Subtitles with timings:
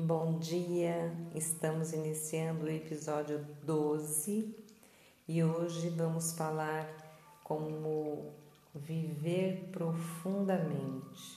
[0.00, 4.54] Bom dia, estamos iniciando o episódio 12
[5.26, 6.86] e hoje vamos falar
[7.42, 8.32] como
[8.72, 11.36] viver profundamente.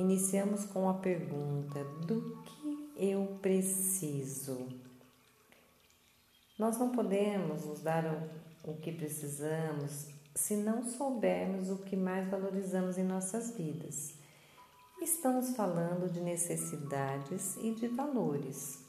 [0.00, 4.66] Iniciamos com a pergunta: do que eu preciso?
[6.58, 8.04] Nós não podemos nos dar
[8.64, 14.17] o, que precisamos se não soubermos o que mais valorizamos em nossas vidas.
[15.00, 18.84] Estamos falando de necessidades e de valores.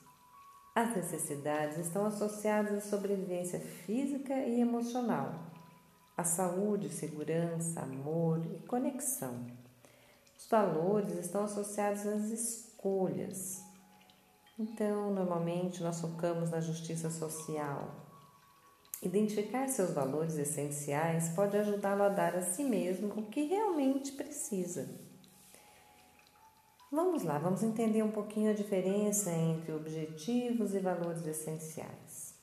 [0.74, 5.36] As necessidades estão associadas à sobrevivência física e emocional,
[6.18, 9.46] à saúde, segurança, amor e conexão.
[10.36, 13.62] Os valores estão associados às escolhas.
[14.58, 17.88] Então, normalmente, nós focamos na justiça social.
[19.00, 25.08] Identificar seus valores essenciais pode ajudá-lo a dar a si mesmo o que realmente precisa.
[26.92, 32.34] Vamos lá, vamos entender um pouquinho a diferença entre objetivos e valores essenciais.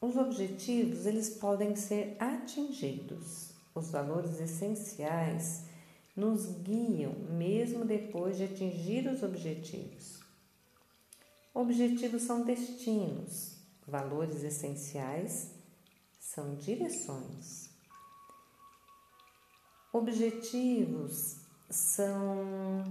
[0.00, 3.52] Os objetivos, eles podem ser atingidos.
[3.74, 5.64] Os valores essenciais
[6.14, 10.20] nos guiam mesmo depois de atingir os objetivos.
[11.52, 15.50] Objetivos são destinos, valores essenciais
[16.20, 17.70] são direções.
[19.92, 22.84] Objetivos são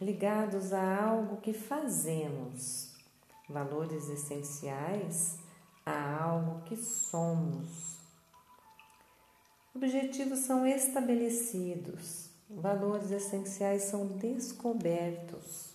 [0.00, 2.92] ligados a algo que fazemos,
[3.48, 5.38] valores essenciais
[5.84, 7.98] a algo que somos.
[9.74, 15.68] Objetivos são estabelecidos, valores essenciais são descobertos.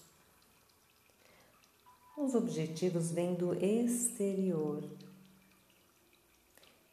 [2.17, 4.83] Os objetivos vêm do exterior,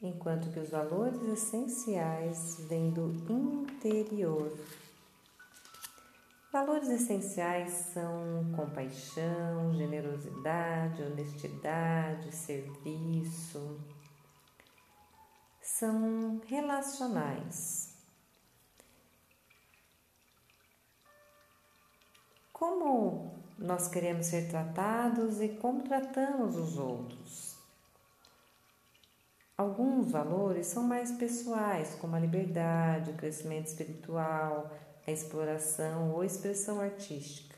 [0.00, 4.50] enquanto que os valores essenciais vêm do interior.
[6.52, 13.80] Valores essenciais são compaixão, generosidade, honestidade, serviço.
[15.62, 17.94] São relacionais.
[22.52, 27.56] Como nós queremos ser tratados e como tratamos os outros.
[29.56, 34.68] Alguns valores são mais pessoais, como a liberdade, o crescimento espiritual,
[35.10, 37.56] exploração ou expressão artística.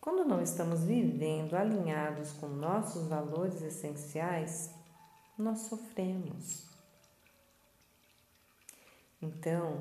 [0.00, 4.70] Quando não estamos vivendo alinhados com nossos valores essenciais,
[5.38, 6.66] nós sofremos.
[9.22, 9.80] Então,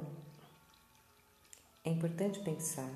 [1.84, 2.90] é importante pensar,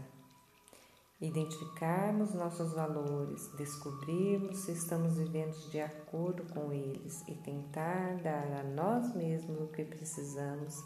[1.20, 8.64] identificarmos nossos valores, descobrirmos se estamos vivendo de acordo com eles e tentar dar a
[8.64, 10.82] nós mesmos o que precisamos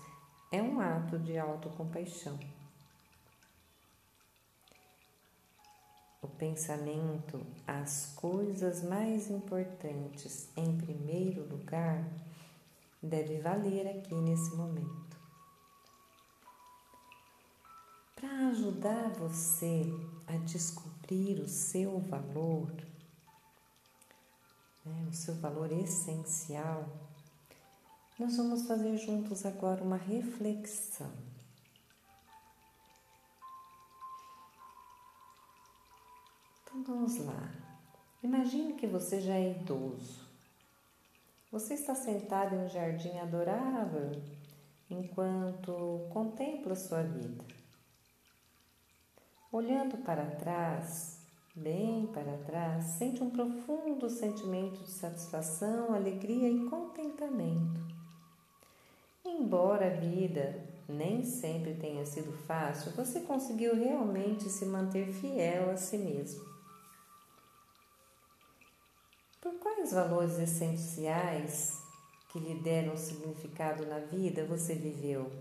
[0.52, 2.38] é um ato de autocompaixão.
[6.22, 12.06] O pensamento, as coisas mais importantes em primeiro lugar,
[13.02, 15.18] deve valer aqui nesse momento.
[18.16, 19.84] Para ajudar você
[20.28, 22.72] a descobrir o seu valor,
[24.86, 26.88] né, o seu valor essencial,
[28.20, 31.12] nós vamos fazer juntos agora uma reflexão.
[36.64, 37.52] Então vamos lá.
[38.24, 40.30] Imagine que você já é idoso.
[41.52, 44.12] Você está sentado em um jardim adorável
[44.90, 47.44] enquanto contempla sua vida.
[49.52, 51.20] Olhando para trás,
[51.54, 58.01] bem para trás, sente um profundo sentimento de satisfação, alegria e contentamento.
[59.34, 65.78] Embora a vida nem sempre tenha sido fácil, você conseguiu realmente se manter fiel a
[65.78, 66.44] si mesmo.
[69.40, 71.81] Por quais valores essenciais
[72.30, 75.31] que lhe deram significado na vida você viveu?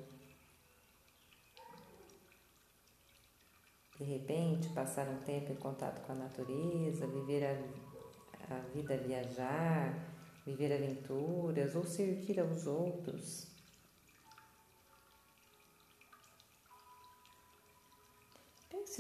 [3.98, 9.94] De repente, passar um tempo em contato com a natureza, viver a, a vida viajar,
[10.46, 13.49] viver aventuras ou servir aos outros.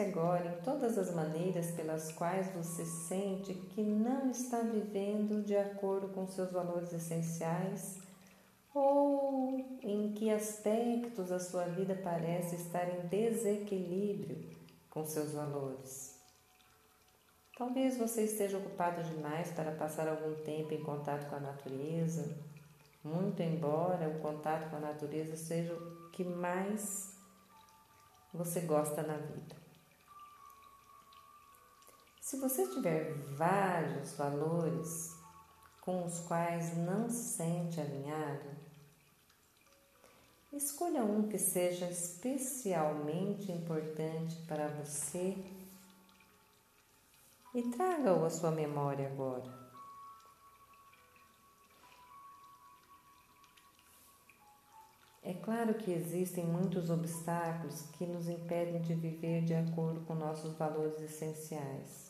[0.00, 6.08] Agora em todas as maneiras pelas quais você sente que não está vivendo de acordo
[6.08, 7.98] com seus valores essenciais
[8.74, 14.38] ou em que aspectos a sua vida parece estar em desequilíbrio
[14.88, 16.18] com seus valores.
[17.58, 22.38] Talvez você esteja ocupado demais para passar algum tempo em contato com a natureza,
[23.04, 27.14] muito embora o contato com a natureza seja o que mais
[28.32, 29.69] você gosta na vida.
[32.30, 35.18] Se você tiver vários valores
[35.80, 38.48] com os quais não se sente alinhado,
[40.52, 45.36] escolha um que seja especialmente importante para você
[47.52, 49.52] e traga-o à sua memória agora.
[55.24, 60.56] É claro que existem muitos obstáculos que nos impedem de viver de acordo com nossos
[60.56, 62.09] valores essenciais.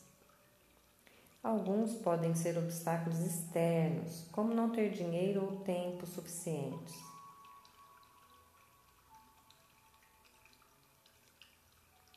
[1.43, 6.95] Alguns podem ser obstáculos externos, como não ter dinheiro ou tempo suficientes.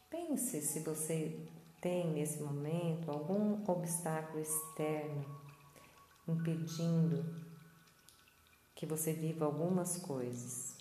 [0.09, 1.39] Pense se você
[1.79, 5.25] tem nesse momento algum obstáculo externo
[6.27, 7.23] impedindo
[8.75, 10.73] que você viva algumas coisas.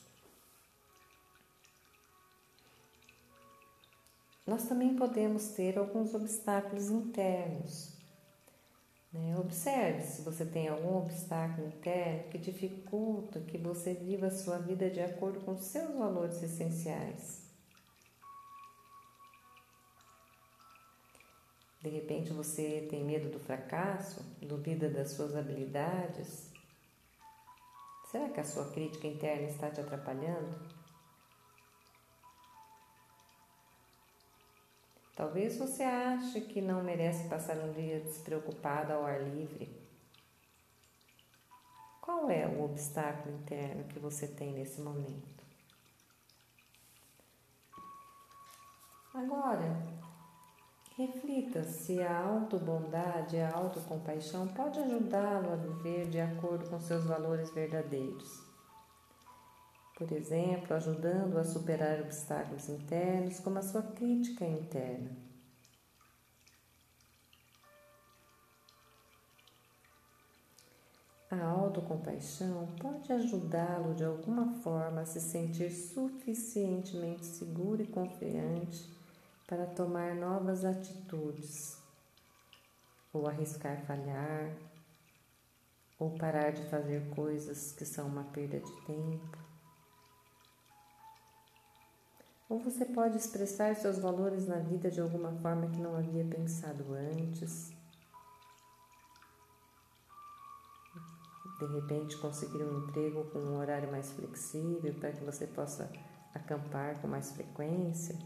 [4.46, 7.91] nós também podemos ter alguns obstáculos internos.
[9.12, 9.36] Né?
[9.38, 14.88] Observe se você tem algum obstáculo interno que dificulta que você viva a sua vida
[14.88, 17.42] de acordo com seus valores essenciais.
[21.82, 26.48] De repente você tem medo do fracasso, duvida das suas habilidades.
[28.10, 30.81] Será que a sua crítica interna está te atrapalhando?
[35.14, 39.70] Talvez você ache que não merece passar um dia despreocupado ao ar livre.
[42.00, 45.44] Qual é o obstáculo interno que você tem nesse momento?
[49.14, 49.76] Agora,
[50.96, 57.50] reflita se a autobondade, a autocompaixão pode ajudá-lo a viver de acordo com seus valores
[57.50, 58.51] verdadeiros.
[59.96, 65.10] Por exemplo, ajudando a superar obstáculos internos, como a sua crítica interna.
[71.30, 78.92] A autocompaixão pode ajudá-lo de alguma forma a se sentir suficientemente seguro e confiante
[79.46, 81.78] para tomar novas atitudes,
[83.14, 84.54] ou arriscar falhar,
[85.98, 89.51] ou parar de fazer coisas que são uma perda de tempo.
[92.52, 96.84] Ou você pode expressar seus valores na vida de alguma forma que não havia pensado
[96.92, 97.72] antes.
[101.58, 105.90] De repente, conseguir um emprego com um horário mais flexível para que você possa
[106.34, 108.18] acampar com mais frequência.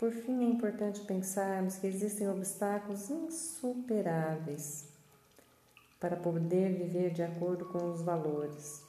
[0.00, 4.92] Por fim, é importante pensarmos que existem obstáculos insuperáveis
[6.04, 8.84] para poder viver de acordo com os valores.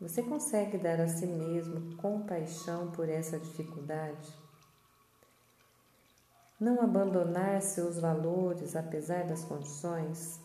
[0.00, 4.32] Você consegue dar a si mesmo compaixão por essa dificuldade?
[6.60, 10.38] Não abandonar seus valores apesar das condições?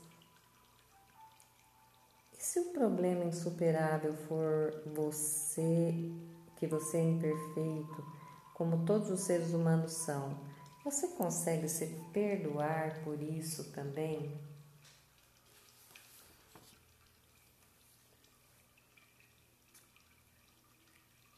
[2.33, 5.93] E se o problema insuperável for você,
[6.55, 8.03] que você é imperfeito,
[8.55, 10.35] como todos os seres humanos são,
[10.83, 14.54] você consegue se perdoar por isso também?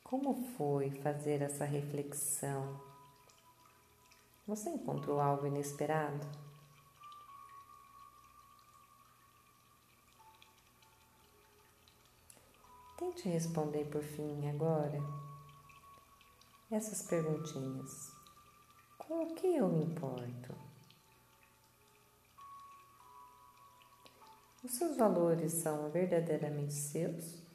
[0.09, 2.79] Como foi fazer essa reflexão?
[4.47, 6.25] Você encontrou algo inesperado?
[12.97, 14.97] Tente responder por fim agora
[16.71, 18.09] essas perguntinhas.
[18.97, 20.55] Com o que eu me importo?
[24.63, 27.46] Os seus valores são verdadeiramente seus?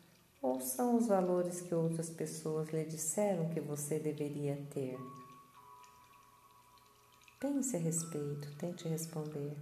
[0.43, 4.99] Ou são os valores que outras pessoas lhe disseram que você deveria ter?
[7.39, 9.57] Pense a respeito, tente responder.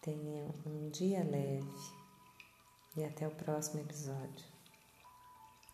[0.00, 1.68] Tenha um dia leve
[2.96, 4.57] e até o próximo episódio.